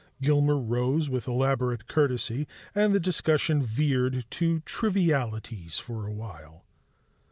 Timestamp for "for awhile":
5.77-6.65